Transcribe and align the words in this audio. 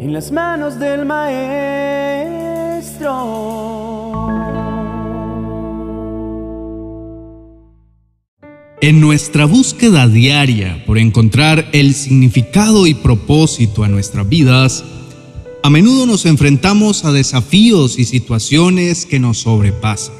en 0.00 0.14
las 0.14 0.32
manos 0.32 0.78
del 0.78 1.04
Maestro. 1.04 1.50
En 8.80 8.98
nuestra 9.02 9.44
búsqueda 9.44 10.08
diaria 10.08 10.82
por 10.86 10.96
encontrar 10.96 11.68
el 11.72 11.92
significado 11.92 12.86
y 12.86 12.94
propósito 12.94 13.84
a 13.84 13.88
nuestras 13.88 14.26
vidas, 14.26 14.82
a 15.62 15.68
menudo 15.68 16.06
nos 16.06 16.24
enfrentamos 16.24 17.04
a 17.04 17.12
desafíos 17.12 17.98
y 17.98 18.06
situaciones 18.06 19.04
que 19.04 19.20
nos 19.20 19.40
sobrepasan. 19.40 20.14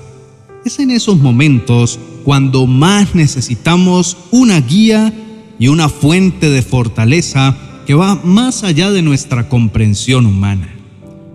Es 0.66 0.78
en 0.78 0.90
esos 0.90 1.16
momentos 1.16 1.98
cuando 2.22 2.66
más 2.66 3.14
necesitamos 3.14 4.18
una 4.30 4.60
guía 4.60 5.10
y 5.58 5.68
una 5.68 5.88
fuente 5.88 6.50
de 6.50 6.60
fortaleza 6.60 7.56
que 7.86 7.94
va 7.94 8.20
más 8.24 8.64
allá 8.64 8.90
de 8.90 9.02
nuestra 9.02 9.48
comprensión 9.48 10.26
humana. 10.26 10.74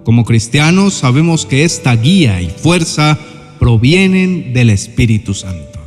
Como 0.03 0.23
cristianos 0.23 0.93
sabemos 0.93 1.45
que 1.45 1.63
esta 1.63 1.95
guía 1.95 2.41
y 2.41 2.49
fuerza 2.49 3.17
provienen 3.59 4.53
del 4.53 4.69
Espíritu 4.69 5.33
Santo. 5.33 5.79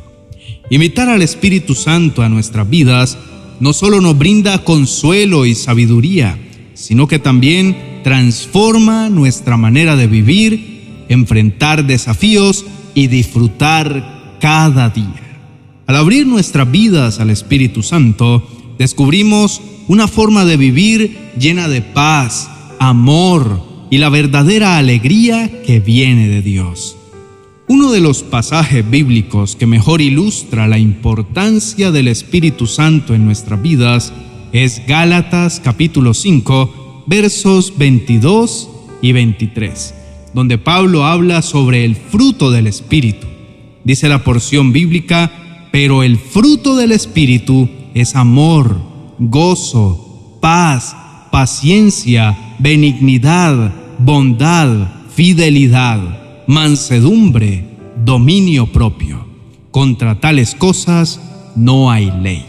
Invitar 0.69 1.09
al 1.09 1.21
Espíritu 1.21 1.73
Santo 1.73 2.21
a 2.21 2.29
nuestras 2.29 2.69
vidas 2.69 3.17
no 3.59 3.73
solo 3.73 4.01
nos 4.01 4.17
brinda 4.17 4.63
consuelo 4.63 5.45
y 5.45 5.55
sabiduría, 5.55 6.37
sino 6.73 7.07
que 7.07 7.19
también 7.19 8.01
transforma 8.03 9.09
nuestra 9.09 9.57
manera 9.57 9.95
de 9.95 10.07
vivir, 10.07 11.05
enfrentar 11.09 11.85
desafíos 11.85 12.65
y 12.93 13.07
disfrutar 13.07 14.37
cada 14.39 14.89
día. 14.89 15.41
Al 15.87 15.95
abrir 15.95 16.27
nuestras 16.27 16.69
vidas 16.69 17.19
al 17.19 17.29
Espíritu 17.29 17.81
Santo, 17.81 18.47
descubrimos 18.79 19.61
una 19.87 20.07
forma 20.07 20.45
de 20.45 20.57
vivir 20.57 21.17
llena 21.37 21.67
de 21.67 21.81
paz, 21.81 22.49
amor 22.79 23.61
y 23.91 23.97
la 23.97 24.09
verdadera 24.09 24.77
alegría 24.77 25.61
que 25.63 25.79
viene 25.79 26.29
de 26.29 26.41
Dios. 26.41 26.95
Uno 27.67 27.91
de 27.91 27.99
los 27.99 28.23
pasajes 28.23 28.89
bíblicos 28.89 29.55
que 29.55 29.67
mejor 29.67 30.01
ilustra 30.01 30.67
la 30.67 30.79
importancia 30.79 31.91
del 31.91 32.07
Espíritu 32.07 32.65
Santo 32.65 33.13
en 33.13 33.25
nuestras 33.25 33.61
vidas 33.61 34.13
es 34.53 34.81
Gálatas 34.87 35.61
capítulo 35.63 36.15
5, 36.15 37.03
versos 37.05 37.73
22 37.77 38.69
y 39.01 39.11
23, 39.11 39.93
donde 40.33 40.57
Pablo 40.57 41.05
habla 41.05 41.41
sobre 41.41 41.83
el 41.83 41.95
fruto 41.95 42.49
del 42.49 42.65
Espíritu. 42.65 43.27
Dice 43.83 44.09
la 44.09 44.23
porción 44.23 44.71
bíblica, 44.71 45.31
pero 45.71 46.01
el 46.01 46.17
fruto 46.17 46.75
del 46.75 46.91
Espíritu 46.91 47.69
es 47.93 48.15
amor, 48.15 48.79
gozo, 49.19 50.37
paz, 50.41 50.95
paciencia, 51.31 52.55
benignidad, 52.59 53.73
bondad, 53.99 54.89
fidelidad, 55.13 56.45
mansedumbre, 56.47 57.65
dominio 58.03 58.67
propio. 58.67 59.27
Contra 59.71 60.19
tales 60.19 60.55
cosas 60.55 61.19
no 61.55 61.91
hay 61.91 62.11
ley. 62.21 62.45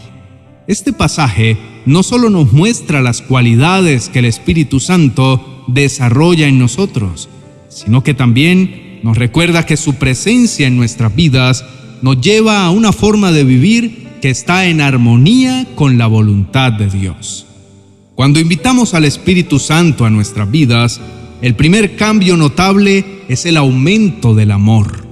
Este 0.67 0.93
pasaje 0.93 1.57
no 1.85 2.03
solo 2.03 2.29
nos 2.29 2.53
muestra 2.53 3.01
las 3.01 3.21
cualidades 3.21 4.09
que 4.09 4.19
el 4.19 4.25
Espíritu 4.25 4.79
Santo 4.79 5.63
desarrolla 5.67 6.47
en 6.47 6.59
nosotros, 6.59 7.29
sino 7.69 8.03
que 8.03 8.13
también 8.13 8.99
nos 9.03 9.17
recuerda 9.17 9.65
que 9.65 9.77
su 9.77 9.95
presencia 9.95 10.67
en 10.67 10.77
nuestras 10.77 11.15
vidas 11.15 11.65
nos 12.01 12.21
lleva 12.21 12.65
a 12.65 12.69
una 12.69 12.91
forma 12.93 13.31
de 13.31 13.43
vivir 13.43 14.07
que 14.21 14.29
está 14.29 14.67
en 14.67 14.81
armonía 14.81 15.67
con 15.75 15.97
la 15.97 16.07
voluntad 16.07 16.71
de 16.71 16.87
Dios. 16.87 17.47
Cuando 18.15 18.39
invitamos 18.39 18.93
al 18.93 19.05
Espíritu 19.05 19.57
Santo 19.57 20.05
a 20.05 20.11
nuestras 20.11 20.49
vidas, 20.49 21.01
el 21.41 21.55
primer 21.55 21.95
cambio 21.95 22.37
notable 22.37 23.23
es 23.27 23.47
el 23.47 23.57
aumento 23.57 24.35
del 24.35 24.51
amor. 24.51 25.07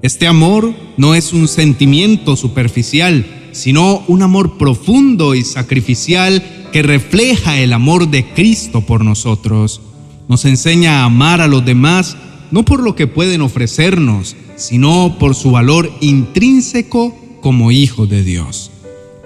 Este 0.00 0.26
amor 0.26 0.74
no 0.96 1.14
es 1.14 1.34
un 1.34 1.48
sentimiento 1.48 2.34
superficial, 2.34 3.26
sino 3.52 4.02
un 4.08 4.22
amor 4.22 4.56
profundo 4.56 5.34
y 5.34 5.44
sacrificial 5.44 6.42
que 6.72 6.82
refleja 6.82 7.58
el 7.58 7.74
amor 7.74 8.08
de 8.08 8.24
Cristo 8.24 8.80
por 8.80 9.04
nosotros. 9.04 9.82
Nos 10.28 10.46
enseña 10.46 11.00
a 11.00 11.04
amar 11.04 11.42
a 11.42 11.48
los 11.48 11.64
demás 11.64 12.16
no 12.50 12.64
por 12.64 12.82
lo 12.82 12.96
que 12.96 13.06
pueden 13.06 13.42
ofrecernos, 13.42 14.34
sino 14.56 15.16
por 15.18 15.34
su 15.34 15.50
valor 15.50 15.92
intrínseco 16.00 17.14
como 17.40 17.70
hijos 17.70 18.08
de 18.08 18.22
Dios. 18.22 18.70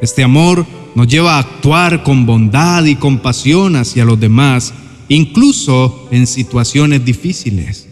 Este 0.00 0.22
amor 0.22 0.66
nos 0.94 1.08
lleva 1.08 1.36
a 1.36 1.40
actuar 1.40 2.02
con 2.02 2.26
bondad 2.26 2.84
y 2.84 2.96
compasión 2.96 3.76
hacia 3.76 4.04
los 4.04 4.18
demás, 4.18 4.72
incluso 5.08 6.08
en 6.10 6.26
situaciones 6.26 7.04
difíciles. 7.04 7.88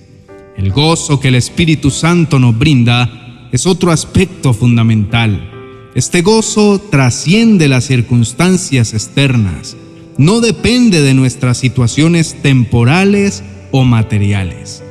El 0.57 0.71
gozo 0.71 1.19
que 1.19 1.29
el 1.29 1.35
Espíritu 1.35 1.91
Santo 1.91 2.39
nos 2.39 2.59
brinda 2.59 3.49
es 3.53 3.67
otro 3.67 3.91
aspecto 3.91 4.53
fundamental. 4.53 5.51
Este 5.95 6.23
gozo 6.23 6.79
trasciende 6.79 7.69
las 7.69 7.85
circunstancias 7.85 8.95
externas, 8.95 9.77
no 10.19 10.41
depende 10.41 11.01
de 11.01 11.15
nuestras 11.15 11.59
situaciones 11.59 12.37
temporales 12.43 13.43
o 13.71 13.85
materiales. 13.85 14.83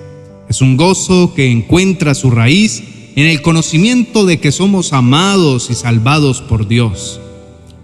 Es 0.49 0.61
un 0.61 0.77
gozo 0.77 1.33
que 1.33 1.49
encuentra 1.49 2.13
su 2.13 2.31
raíz 2.31 2.83
en 3.15 3.27
el 3.27 3.41
conocimiento 3.41 4.25
de 4.25 4.39
que 4.39 4.51
somos 4.51 4.93
amados 4.93 5.69
y 5.69 5.75
salvados 5.75 6.41
por 6.41 6.67
Dios. 6.67 7.19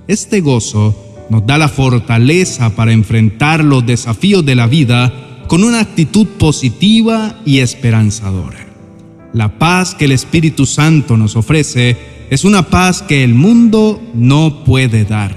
Este 0.08 0.42
gozo 0.42 0.96
nos 1.30 1.46
da 1.46 1.58
la 1.58 1.68
fortaleza 1.68 2.76
para 2.76 2.94
enfrentar 2.94 3.64
los 3.64 3.86
desafíos 3.86 4.46
de 4.46 4.56
la 4.56 4.68
vida 4.68 5.46
con 5.48 5.64
una 5.64 5.82
actitud 5.82 6.28
positiva 6.38 7.42
y 7.46 7.60
esperanzadora. 7.60 8.68
La 9.34 9.60
paz 9.60 9.96
que 9.96 10.06
el 10.06 10.14
Espíritu 10.14 10.66
Santo 10.66 11.18
nos 11.18 11.36
ofrece 11.36 11.98
es 12.30 12.44
una 12.44 12.70
paz 12.70 13.02
que 13.02 13.24
el 13.24 13.34
mundo 13.34 14.02
no 14.14 14.64
puede 14.64 15.06
dar. 15.06 15.36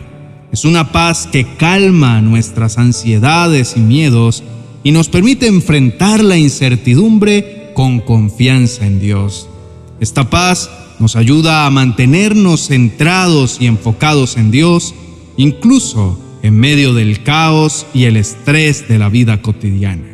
Es 0.53 0.65
una 0.65 0.91
paz 0.91 1.29
que 1.31 1.47
calma 1.57 2.21
nuestras 2.21 2.79
ansiedades 2.79 3.75
y 3.77 3.81
miedos 3.81 4.43
y 4.83 4.93
nos 4.93 5.09
permite 5.09 5.47
enfrentar 5.47 6.23
la 6.25 6.37
incertidumbre 6.37 7.73
con 7.75 8.01
confianza 8.01 8.87
en 8.87 9.01
Dios. 9.01 9.49
Esta 10.01 10.31
paz 10.31 10.71
nos 10.99 11.15
ayuda 11.15 11.67
a 11.67 11.71
mantenernos 11.71 12.69
centrados 12.69 13.59
y 13.61 13.67
enfocados 13.67 14.37
en 14.37 14.51
Dios, 14.51 14.95
incluso 15.37 16.19
en 16.43 16.59
medio 16.59 16.95
del 16.95 17.23
caos 17.23 17.87
y 17.93 18.05
el 18.05 18.17
estrés 18.17 18.89
de 18.89 18.99
la 18.99 19.11
vida 19.11 19.43
cotidiana. 19.43 20.09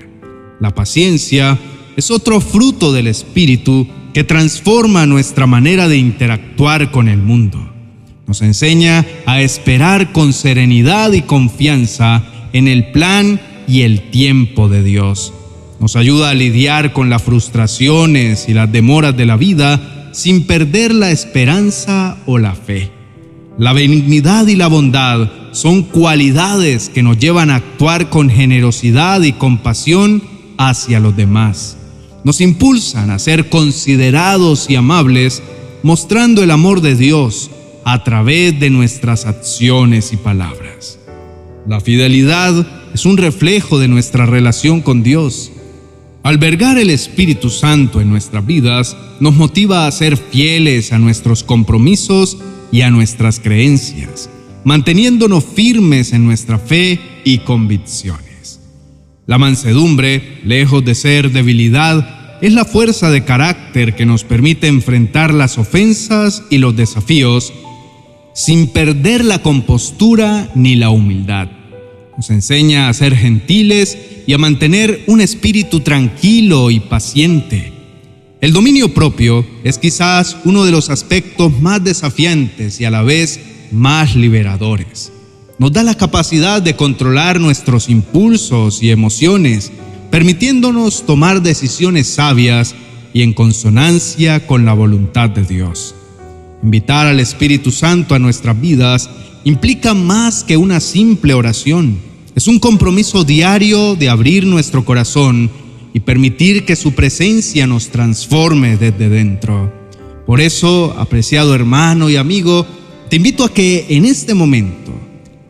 La 0.60 0.74
paciencia 0.74 1.58
es 1.96 2.10
otro 2.10 2.40
fruto 2.40 2.92
del 2.92 3.06
Espíritu 3.06 3.86
que 4.12 4.24
transforma 4.24 5.06
nuestra 5.06 5.46
manera 5.46 5.88
de 5.88 5.98
interactuar 5.98 6.90
con 6.90 7.08
el 7.08 7.18
mundo. 7.18 7.58
Nos 8.26 8.42
enseña 8.42 9.06
a 9.24 9.40
esperar 9.40 10.12
con 10.12 10.32
serenidad 10.32 11.12
y 11.12 11.22
confianza 11.22 12.24
en 12.52 12.66
el 12.66 12.90
plan 12.90 13.40
y 13.68 13.82
el 13.82 14.10
tiempo 14.10 14.68
de 14.68 14.82
Dios. 14.82 15.32
Nos 15.80 15.96
ayuda 15.96 16.30
a 16.30 16.34
lidiar 16.34 16.92
con 16.92 17.10
las 17.10 17.22
frustraciones 17.22 18.48
y 18.48 18.54
las 18.54 18.70
demoras 18.70 19.16
de 19.16 19.26
la 19.26 19.36
vida 19.36 20.10
sin 20.12 20.46
perder 20.46 20.94
la 20.94 21.10
esperanza 21.10 22.18
o 22.26 22.38
la 22.38 22.54
fe. 22.54 22.90
La 23.58 23.72
benignidad 23.72 24.46
y 24.46 24.56
la 24.56 24.68
bondad 24.68 25.30
son 25.52 25.82
cualidades 25.82 26.88
que 26.88 27.02
nos 27.02 27.18
llevan 27.18 27.50
a 27.50 27.56
actuar 27.56 28.10
con 28.10 28.30
generosidad 28.30 29.22
y 29.22 29.32
compasión 29.32 30.22
hacia 30.58 31.00
los 31.00 31.16
demás 31.16 31.76
nos 32.26 32.40
impulsan 32.40 33.10
a 33.10 33.20
ser 33.20 33.48
considerados 33.50 34.68
y 34.68 34.74
amables, 34.74 35.44
mostrando 35.84 36.42
el 36.42 36.50
amor 36.50 36.80
de 36.80 36.96
Dios 36.96 37.52
a 37.84 38.02
través 38.02 38.58
de 38.58 38.68
nuestras 38.68 39.26
acciones 39.26 40.12
y 40.12 40.16
palabras. 40.16 40.98
La 41.68 41.80
fidelidad 41.80 42.66
es 42.92 43.06
un 43.06 43.16
reflejo 43.16 43.78
de 43.78 43.86
nuestra 43.86 44.26
relación 44.26 44.80
con 44.80 45.04
Dios. 45.04 45.52
Albergar 46.26 46.76
el 46.76 46.90
Espíritu 46.90 47.50
Santo 47.50 48.00
en 48.00 48.10
nuestras 48.10 48.44
vidas 48.44 48.96
nos 49.20 49.36
motiva 49.36 49.86
a 49.86 49.92
ser 49.92 50.16
fieles 50.16 50.92
a 50.92 50.98
nuestros 50.98 51.44
compromisos 51.44 52.38
y 52.72 52.80
a 52.80 52.90
nuestras 52.90 53.38
creencias, 53.38 54.28
manteniéndonos 54.64 55.44
firmes 55.44 56.12
en 56.12 56.24
nuestra 56.24 56.58
fe 56.58 56.98
y 57.22 57.38
convicciones. 57.38 58.58
La 59.26 59.38
mansedumbre, 59.38 60.40
lejos 60.42 60.84
de 60.84 60.96
ser 60.96 61.30
debilidad, 61.30 62.40
es 62.42 62.52
la 62.52 62.64
fuerza 62.64 63.12
de 63.12 63.22
carácter 63.22 63.94
que 63.94 64.04
nos 64.04 64.24
permite 64.24 64.66
enfrentar 64.66 65.32
las 65.32 65.58
ofensas 65.58 66.42
y 66.50 66.58
los 66.58 66.74
desafíos 66.74 67.52
sin 68.34 68.66
perder 68.66 69.24
la 69.24 69.42
compostura 69.42 70.50
ni 70.56 70.74
la 70.74 70.90
humildad. 70.90 71.55
Nos 72.16 72.30
enseña 72.30 72.88
a 72.88 72.94
ser 72.94 73.14
gentiles 73.14 73.98
y 74.26 74.32
a 74.32 74.38
mantener 74.38 75.04
un 75.06 75.20
espíritu 75.20 75.80
tranquilo 75.80 76.70
y 76.70 76.80
paciente. 76.80 77.72
El 78.40 78.52
dominio 78.52 78.94
propio 78.94 79.46
es 79.64 79.78
quizás 79.78 80.36
uno 80.44 80.64
de 80.64 80.70
los 80.70 80.88
aspectos 80.88 81.60
más 81.60 81.84
desafiantes 81.84 82.80
y 82.80 82.84
a 82.84 82.90
la 82.90 83.02
vez 83.02 83.40
más 83.70 84.14
liberadores. 84.14 85.12
nos 85.58 85.72
da 85.72 85.82
la 85.82 85.94
capacidad 85.94 86.60
de 86.60 86.76
controlar 86.76 87.40
nuestros 87.40 87.88
impulsos 87.88 88.82
y 88.82 88.90
emociones, 88.90 89.72
permitiéndonos 90.10 91.06
tomar 91.06 91.40
decisiones 91.40 92.08
sabias 92.08 92.74
y 93.14 93.22
en 93.22 93.32
consonancia 93.32 94.46
con 94.46 94.66
la 94.66 94.74
voluntad 94.74 95.30
de 95.30 95.44
Dios. 95.44 95.94
Invitar 96.62 97.06
al 97.06 97.20
Espíritu 97.20 97.72
Santo 97.72 98.14
a 98.14 98.18
nuestras 98.18 98.60
vidas 98.60 99.08
implica 99.46 99.94
más 99.94 100.42
que 100.42 100.56
una 100.56 100.80
simple 100.80 101.32
oración. 101.32 101.98
Es 102.34 102.48
un 102.48 102.58
compromiso 102.58 103.22
diario 103.22 103.94
de 103.94 104.08
abrir 104.08 104.44
nuestro 104.44 104.84
corazón 104.84 105.48
y 105.94 106.00
permitir 106.00 106.64
que 106.64 106.74
su 106.74 106.94
presencia 106.94 107.64
nos 107.68 107.90
transforme 107.90 108.76
desde 108.76 109.08
dentro. 109.08 109.72
Por 110.26 110.40
eso, 110.40 110.96
apreciado 110.98 111.54
hermano 111.54 112.10
y 112.10 112.16
amigo, 112.16 112.66
te 113.08 113.16
invito 113.16 113.44
a 113.44 113.54
que 113.54 113.86
en 113.88 114.04
este 114.04 114.34
momento 114.34 114.90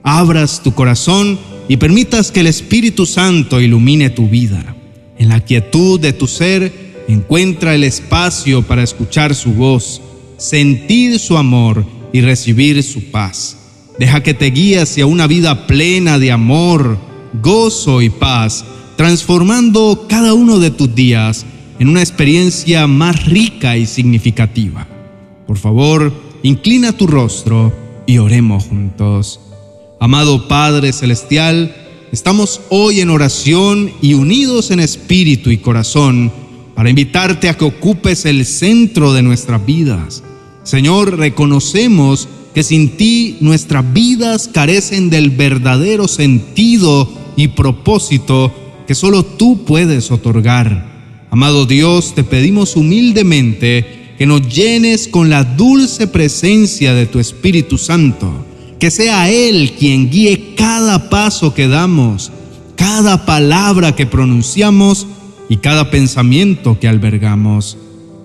abras 0.03 0.63
tu 0.63 0.75
corazón 0.75 1.39
y 1.67 1.79
permitas 1.79 2.31
que 2.31 2.41
el 2.41 2.49
Espíritu 2.49 3.07
Santo 3.07 3.63
ilumine 3.63 4.11
tu 4.11 4.29
vida. 4.29 4.77
En 5.17 5.31
la 5.31 5.41
quietud 5.41 5.99
de 5.99 6.13
tu 6.13 6.27
ser 6.27 7.05
encuentra 7.09 7.75
el 7.75 7.83
espacio 7.83 8.61
para 8.61 8.83
escuchar 8.83 9.35
su 9.35 9.55
voz, 9.55 10.03
sentir 10.37 11.19
su 11.19 11.39
amor 11.39 11.87
y 12.13 12.21
recibir 12.21 12.83
su 12.83 13.11
paz. 13.11 13.57
Deja 13.99 14.23
que 14.23 14.35
te 14.35 14.51
guíe 14.51 14.81
hacia 14.81 15.07
una 15.07 15.27
vida 15.27 15.67
plena 15.67 16.19
de 16.19 16.31
amor, 16.31 16.99
gozo 17.43 18.03
y 18.03 18.11
paz, 18.11 18.65
transformando 18.97 20.07
cada 20.09 20.35
uno 20.35 20.59
de 20.59 20.71
tus 20.71 20.95
días 20.95 21.47
en 21.79 21.89
una 21.89 22.01
experiencia 22.01 22.87
más 22.87 23.25
rica 23.27 23.77
y 23.77 23.87
significativa. 23.87 24.87
Por 25.47 25.57
favor, 25.57 26.13
inclina 26.43 26.93
tu 26.93 27.07
rostro 27.07 27.73
y 28.07 28.19
oremos 28.19 28.65
juntos. 28.65 29.41
Amado 29.99 30.47
Padre 30.47 30.93
Celestial, 30.93 31.75
estamos 32.13 32.61
hoy 32.69 33.01
en 33.01 33.09
oración 33.09 33.93
y 34.03 34.13
unidos 34.13 34.71
en 34.71 34.81
espíritu 34.81 35.51
y 35.51 35.59
corazón 35.59 36.31
para 36.75 36.91
invitarte 36.91 37.49
a 37.49 37.57
que 37.57 37.65
ocupes 37.65 38.27
el 38.27 38.45
centro 38.45 39.15
de 39.15 39.23
nuestras 39.23 39.65
vidas. 39.65 40.23
Señor, 40.65 41.17
reconocemos 41.17 42.29
que 42.57 42.63
sin 42.63 42.97
ti 42.97 43.37
nuestras 43.41 43.93
vidas 43.93 44.49
carecen 44.51 45.11
del 45.11 45.29
verdadero 45.29 46.09
sentido 46.09 47.07
y 47.37 47.49
propósito 47.49 48.51
que 48.87 48.95
solo 48.95 49.25
tú 49.27 49.67
puedes 49.67 50.11
otorgar. 50.11 51.27
Amado 51.31 51.67
Dios, 51.67 52.15
te 52.15 52.25
pedimos 52.25 52.75
humildemente 52.75 54.15
que 54.17 54.25
nos 54.25 54.49
llenes 54.49 55.07
con 55.07 55.29
la 55.29 55.45
dulce 55.45 56.07
presencia 56.07 56.95
de 56.95 57.05
tu 57.05 57.19
Espíritu 57.19 57.77
Santo, 57.77 58.47
que 58.81 58.91
sea 58.91 59.29
Él 59.29 59.73
quien 59.79 60.09
guíe 60.09 60.55
cada 60.55 61.11
paso 61.11 61.53
que 61.53 61.69
damos, 61.69 62.33
cada 62.75 63.27
palabra 63.27 63.95
que 63.95 64.07
pronunciamos 64.07 65.07
y 65.51 65.59
cada 65.59 65.91
pensamiento 65.91 66.81
que 66.81 66.89
albergamos. 66.89 67.77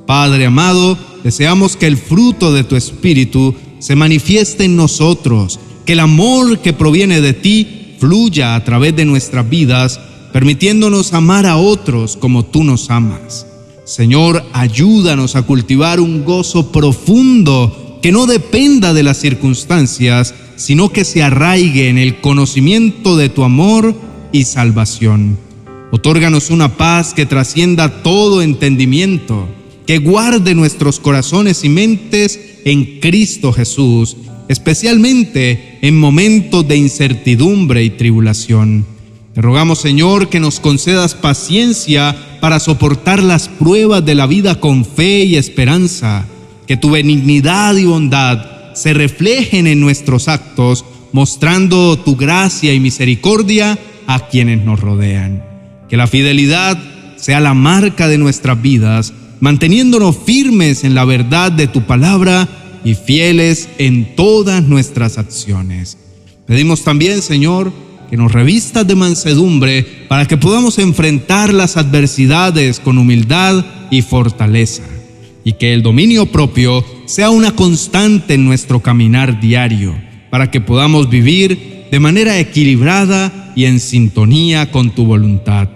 Padre 0.07 0.45
amado, 0.45 0.97
deseamos 1.21 1.75
que 1.75 1.87
el 1.87 1.97
fruto 1.97 2.53
de 2.53 2.63
tu 2.63 2.77
Espíritu 2.77 3.55
se 3.81 3.95
manifieste 3.95 4.63
en 4.63 4.77
nosotros, 4.77 5.59
que 5.85 5.93
el 5.93 5.99
amor 5.99 6.59
que 6.59 6.71
proviene 6.71 7.19
de 7.19 7.33
ti 7.33 7.95
fluya 7.99 8.55
a 8.55 8.63
través 8.63 8.95
de 8.95 9.05
nuestras 9.05 9.49
vidas, 9.49 9.99
permitiéndonos 10.31 11.13
amar 11.13 11.45
a 11.45 11.57
otros 11.57 12.15
como 12.15 12.45
tú 12.45 12.63
nos 12.63 12.89
amas. 12.89 13.47
Señor, 13.83 14.45
ayúdanos 14.53 15.35
a 15.35 15.41
cultivar 15.41 15.99
un 15.99 16.23
gozo 16.23 16.71
profundo 16.71 17.99
que 18.01 18.11
no 18.11 18.27
dependa 18.27 18.93
de 18.93 19.03
las 19.03 19.17
circunstancias, 19.17 20.33
sino 20.55 20.89
que 20.89 21.03
se 21.03 21.23
arraigue 21.23 21.89
en 21.89 21.97
el 21.97 22.21
conocimiento 22.21 23.17
de 23.17 23.29
tu 23.29 23.43
amor 23.43 23.95
y 24.31 24.43
salvación. 24.43 25.37
Otórganos 25.91 26.51
una 26.51 26.77
paz 26.77 27.13
que 27.13 27.25
trascienda 27.25 28.01
todo 28.03 28.41
entendimiento, 28.41 29.47
que 29.91 29.97
guarde 29.97 30.55
nuestros 30.55 31.01
corazones 31.01 31.65
y 31.65 31.67
mentes 31.67 32.39
en 32.63 33.01
Cristo 33.01 33.51
Jesús, 33.51 34.15
especialmente 34.47 35.79
en 35.81 35.99
momentos 35.99 36.65
de 36.65 36.77
incertidumbre 36.77 37.83
y 37.83 37.89
tribulación. 37.89 38.85
Te 39.33 39.41
rogamos, 39.41 39.81
Señor, 39.81 40.29
que 40.29 40.39
nos 40.39 40.61
concedas 40.61 41.13
paciencia 41.13 42.15
para 42.39 42.61
soportar 42.61 43.21
las 43.21 43.49
pruebas 43.49 44.05
de 44.05 44.15
la 44.15 44.27
vida 44.27 44.61
con 44.61 44.85
fe 44.85 45.25
y 45.25 45.35
esperanza, 45.35 46.25
que 46.67 46.77
tu 46.77 46.91
benignidad 46.91 47.75
y 47.75 47.83
bondad 47.83 48.73
se 48.75 48.93
reflejen 48.93 49.67
en 49.67 49.81
nuestros 49.81 50.29
actos, 50.29 50.85
mostrando 51.11 51.99
tu 51.99 52.15
gracia 52.15 52.73
y 52.73 52.79
misericordia 52.79 53.77
a 54.07 54.29
quienes 54.29 54.63
nos 54.63 54.79
rodean. 54.79 55.43
Que 55.89 55.97
la 55.97 56.07
fidelidad 56.07 56.81
sea 57.17 57.41
la 57.41 57.53
marca 57.53 58.07
de 58.07 58.17
nuestras 58.17 58.61
vidas 58.61 59.11
manteniéndonos 59.41 60.15
firmes 60.25 60.85
en 60.85 60.95
la 60.95 61.03
verdad 61.03 61.51
de 61.51 61.67
tu 61.67 61.81
palabra 61.81 62.47
y 62.85 62.93
fieles 62.93 63.67
en 63.77 64.15
todas 64.15 64.63
nuestras 64.63 65.17
acciones. 65.17 65.97
Pedimos 66.45 66.83
también, 66.83 67.21
Señor, 67.21 67.73
que 68.09 68.17
nos 68.17 68.31
revistas 68.31 68.87
de 68.87 68.95
mansedumbre 68.95 70.05
para 70.07 70.27
que 70.27 70.37
podamos 70.37 70.77
enfrentar 70.79 71.53
las 71.53 71.75
adversidades 71.77 72.79
con 72.79 72.97
humildad 72.97 73.65
y 73.89 74.01
fortaleza, 74.01 74.83
y 75.43 75.53
que 75.53 75.73
el 75.73 75.81
dominio 75.81 76.27
propio 76.27 76.85
sea 77.05 77.29
una 77.29 77.55
constante 77.55 78.35
en 78.35 78.45
nuestro 78.45 78.81
caminar 78.81 79.39
diario, 79.39 79.95
para 80.29 80.51
que 80.51 80.61
podamos 80.61 81.09
vivir 81.09 81.87
de 81.91 81.99
manera 81.99 82.39
equilibrada 82.39 83.53
y 83.55 83.65
en 83.65 83.79
sintonía 83.79 84.71
con 84.71 84.91
tu 84.91 85.05
voluntad. 85.05 85.69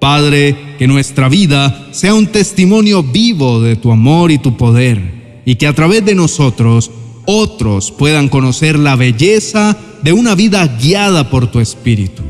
Padre, 0.00 0.56
que 0.78 0.88
nuestra 0.88 1.28
vida 1.28 1.88
sea 1.92 2.14
un 2.14 2.26
testimonio 2.26 3.02
vivo 3.02 3.60
de 3.60 3.76
tu 3.76 3.92
amor 3.92 4.30
y 4.30 4.38
tu 4.38 4.56
poder, 4.56 5.42
y 5.44 5.56
que 5.56 5.66
a 5.66 5.74
través 5.74 6.04
de 6.04 6.14
nosotros 6.14 6.90
otros 7.26 7.90
puedan 7.92 8.28
conocer 8.28 8.78
la 8.78 8.96
belleza 8.96 9.76
de 10.02 10.12
una 10.14 10.34
vida 10.34 10.66
guiada 10.66 11.28
por 11.28 11.50
tu 11.50 11.60
Espíritu. 11.60 12.22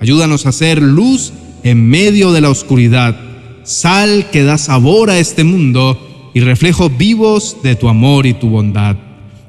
Ayúdanos 0.00 0.46
a 0.46 0.52
ser 0.52 0.80
luz 0.80 1.32
en 1.62 1.86
medio 1.86 2.32
de 2.32 2.40
la 2.40 2.48
oscuridad, 2.48 3.20
sal 3.64 4.30
que 4.30 4.42
da 4.42 4.56
sabor 4.56 5.10
a 5.10 5.18
este 5.18 5.44
mundo 5.44 6.30
y 6.32 6.40
reflejos 6.40 6.96
vivos 6.96 7.58
de 7.62 7.76
tu 7.76 7.88
amor 7.88 8.26
y 8.26 8.32
tu 8.32 8.48
bondad. 8.48 8.96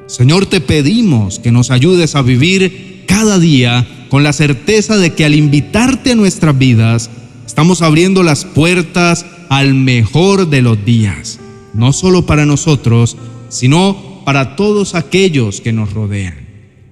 Señor, 0.08 0.46
te 0.46 0.60
pedimos 0.60 1.40
que 1.40 1.54
nos 1.54 1.72
ayudes 1.72 2.16
a 2.16 2.22
vivir 2.22 3.06
cada 3.08 3.40
día 3.40 3.88
con 4.10 4.24
la 4.24 4.34
certeza 4.34 4.98
de 4.98 5.14
que 5.14 5.24
al 5.24 5.36
invitarte 5.36 6.12
a 6.12 6.16
nuestras 6.16 6.58
vidas, 6.58 7.10
Estamos 7.52 7.82
abriendo 7.82 8.24
las 8.24 8.46
puertas 8.46 9.26
al 9.50 9.74
mejor 9.74 10.50
de 10.50 10.62
los 10.62 10.86
días, 10.86 11.42
no 11.74 11.92
solo 11.92 12.26
para 12.26 12.46
nosotros, 12.46 13.18
sino 13.50 14.22
para 14.24 14.56
todos 14.56 14.96
aquellos 14.96 15.60
que 15.60 15.74
nos 15.74 15.92
rodean. 15.92 16.48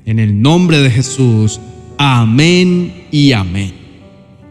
En 0.05 0.19
el 0.19 0.41
nombre 0.41 0.79
de 0.79 0.91
Jesús, 0.91 1.61
amén 1.97 3.05
y 3.09 3.31
amén. 3.31 3.71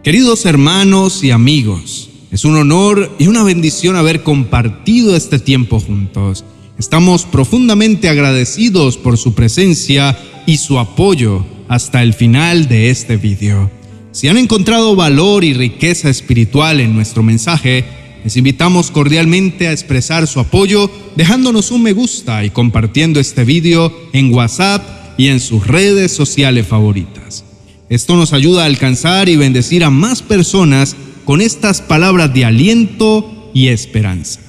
Queridos 0.02 0.46
hermanos 0.46 1.22
y 1.22 1.30
amigos, 1.30 2.08
es 2.30 2.46
un 2.46 2.56
honor 2.56 3.14
y 3.18 3.26
una 3.26 3.42
bendición 3.42 3.94
haber 3.94 4.22
compartido 4.22 5.14
este 5.14 5.38
tiempo 5.38 5.78
juntos. 5.78 6.42
Estamos 6.78 7.26
profundamente 7.26 8.08
agradecidos 8.08 8.96
por 8.96 9.18
su 9.18 9.34
presencia 9.34 10.18
y 10.46 10.56
su 10.56 10.78
apoyo 10.78 11.44
hasta 11.68 12.02
el 12.02 12.14
final 12.14 12.66
de 12.66 12.88
este 12.88 13.18
video. 13.18 13.77
Si 14.18 14.26
han 14.26 14.36
encontrado 14.36 14.96
valor 14.96 15.44
y 15.44 15.54
riqueza 15.54 16.10
espiritual 16.10 16.80
en 16.80 16.92
nuestro 16.92 17.22
mensaje, 17.22 17.84
les 18.24 18.36
invitamos 18.36 18.90
cordialmente 18.90 19.68
a 19.68 19.72
expresar 19.72 20.26
su 20.26 20.40
apoyo 20.40 20.90
dejándonos 21.14 21.70
un 21.70 21.84
me 21.84 21.92
gusta 21.92 22.44
y 22.44 22.50
compartiendo 22.50 23.20
este 23.20 23.44
video 23.44 23.96
en 24.12 24.34
WhatsApp 24.34 24.84
y 25.18 25.28
en 25.28 25.38
sus 25.38 25.64
redes 25.68 26.10
sociales 26.10 26.66
favoritas. 26.66 27.44
Esto 27.88 28.16
nos 28.16 28.32
ayuda 28.32 28.64
a 28.64 28.66
alcanzar 28.66 29.28
y 29.28 29.36
bendecir 29.36 29.84
a 29.84 29.90
más 29.90 30.20
personas 30.20 30.96
con 31.24 31.40
estas 31.40 31.80
palabras 31.80 32.34
de 32.34 32.44
aliento 32.44 33.52
y 33.54 33.68
esperanza. 33.68 34.47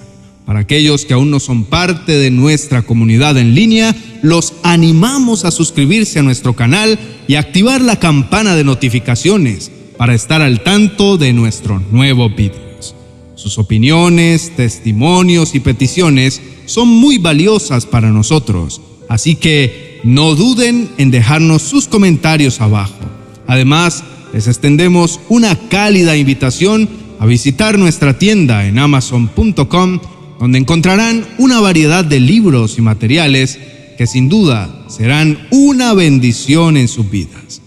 Para 0.50 0.62
aquellos 0.62 1.06
que 1.06 1.14
aún 1.14 1.30
no 1.30 1.40
son 1.40 1.64
parte 1.64 2.14
de 2.14 2.32
nuestra 2.32 2.82
comunidad 2.82 3.38
en 3.38 3.54
línea, 3.54 3.96
los 4.24 4.54
animamos 4.64 5.46
a 5.46 5.52
suscribirse 5.52 6.18
a 6.18 6.24
nuestro 6.24 6.56
canal 6.56 6.98
y 7.28 7.36
activar 7.36 7.82
la 7.82 8.00
campana 8.00 8.56
de 8.56 8.64
notificaciones 8.64 9.70
para 9.96 10.16
estar 10.16 10.42
al 10.42 10.64
tanto 10.64 11.20
de 11.20 11.34
nuestros 11.34 11.84
nuevos 11.92 12.36
vídeos. 12.36 12.96
Sus 13.36 13.60
opiniones, 13.60 14.52
testimonios 14.56 15.54
y 15.54 15.60
peticiones 15.60 16.42
son 16.66 16.88
muy 16.88 17.20
valiosas 17.20 17.86
para 17.86 18.10
nosotros, 18.10 18.82
así 19.08 19.36
que 19.36 20.00
no 20.04 20.34
duden 20.34 20.90
en 20.98 21.12
dejarnos 21.12 21.62
sus 21.62 21.88
comentarios 21.88 22.60
abajo. 22.60 22.98
Además, 23.46 24.04
les 24.34 24.48
extendemos 24.48 25.20
una 25.30 25.56
cálida 25.70 26.18
invitación 26.18 26.90
a 27.20 27.28
visitar 27.28 27.78
nuestra 27.78 28.18
tienda 28.18 28.66
en 28.66 28.80
amazon.com 28.80 30.00
donde 30.40 30.58
encontrarán 30.58 31.28
una 31.38 31.60
variedad 31.60 32.06
de 32.06 32.20
libros 32.20 32.78
y 32.78 32.82
materiales 32.82 33.60
que 33.98 34.08
sin 34.08 34.30
duda 34.30 34.86
serán 34.88 35.48
una 35.52 35.94
bendición 35.94 36.78
en 36.78 36.88
sus 36.88 37.10
vidas. 37.10 37.62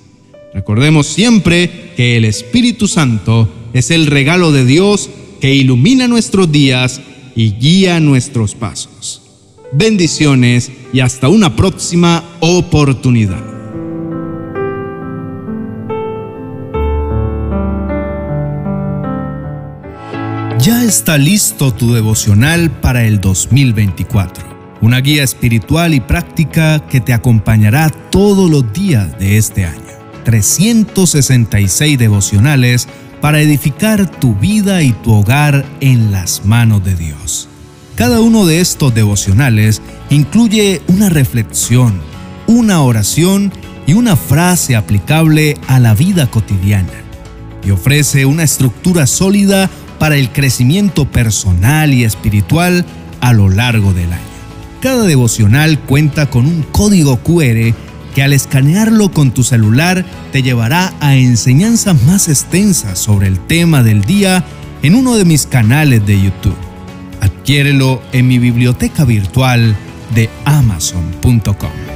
Recordemos 0.54 1.06
siempre 1.06 1.92
que 1.96 2.16
el 2.16 2.24
Espíritu 2.24 2.88
Santo 2.88 3.48
es 3.72 3.90
el 3.90 4.06
regalo 4.06 4.52
de 4.52 4.64
Dios 4.64 5.10
que 5.40 5.54
ilumina 5.54 6.08
nuestros 6.08 6.50
días 6.50 7.00
y 7.36 7.52
guía 7.52 8.00
nuestros 8.00 8.54
pasos. 8.54 9.22
Bendiciones 9.72 10.70
y 10.92 11.00
hasta 11.00 11.28
una 11.28 11.56
próxima 11.56 12.24
oportunidad. 12.40 13.51
Ya 20.62 20.84
está 20.84 21.18
listo 21.18 21.74
tu 21.74 21.92
devocional 21.92 22.70
para 22.70 23.02
el 23.02 23.20
2024, 23.20 24.78
una 24.80 25.00
guía 25.00 25.24
espiritual 25.24 25.92
y 25.92 25.98
práctica 25.98 26.86
que 26.86 27.00
te 27.00 27.12
acompañará 27.12 27.90
todos 27.90 28.48
los 28.48 28.72
días 28.72 29.18
de 29.18 29.38
este 29.38 29.64
año. 29.64 29.80
366 30.22 31.98
devocionales 31.98 32.86
para 33.20 33.40
edificar 33.40 34.08
tu 34.08 34.36
vida 34.36 34.84
y 34.84 34.92
tu 34.92 35.14
hogar 35.14 35.64
en 35.80 36.12
las 36.12 36.44
manos 36.44 36.84
de 36.84 36.94
Dios. 36.94 37.48
Cada 37.96 38.20
uno 38.20 38.46
de 38.46 38.60
estos 38.60 38.94
devocionales 38.94 39.82
incluye 40.10 40.80
una 40.86 41.08
reflexión, 41.08 42.00
una 42.46 42.82
oración 42.82 43.52
y 43.84 43.94
una 43.94 44.14
frase 44.14 44.76
aplicable 44.76 45.56
a 45.66 45.80
la 45.80 45.94
vida 45.94 46.30
cotidiana 46.30 47.02
y 47.64 47.70
ofrece 47.70 48.26
una 48.26 48.42
estructura 48.42 49.06
sólida 49.06 49.68
para 50.02 50.16
el 50.16 50.30
crecimiento 50.30 51.04
personal 51.04 51.94
y 51.94 52.02
espiritual 52.02 52.84
a 53.20 53.32
lo 53.32 53.48
largo 53.48 53.94
del 53.94 54.12
año. 54.12 54.20
Cada 54.80 55.04
devocional 55.04 55.78
cuenta 55.78 56.28
con 56.28 56.44
un 56.44 56.64
código 56.72 57.18
QR 57.18 57.72
que 58.12 58.22
al 58.24 58.32
escanearlo 58.32 59.12
con 59.12 59.30
tu 59.30 59.44
celular 59.44 60.04
te 60.32 60.42
llevará 60.42 60.92
a 60.98 61.14
enseñanzas 61.14 62.02
más 62.02 62.28
extensas 62.28 62.98
sobre 62.98 63.28
el 63.28 63.38
tema 63.38 63.84
del 63.84 64.02
día 64.02 64.44
en 64.82 64.96
uno 64.96 65.14
de 65.14 65.24
mis 65.24 65.46
canales 65.46 66.04
de 66.04 66.20
YouTube. 66.20 66.56
Adquiérelo 67.20 68.02
en 68.10 68.26
mi 68.26 68.40
biblioteca 68.40 69.04
virtual 69.04 69.76
de 70.16 70.28
amazon.com. 70.44 71.91